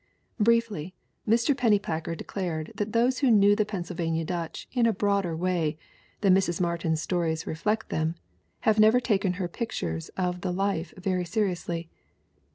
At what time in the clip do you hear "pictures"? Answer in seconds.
9.47-10.09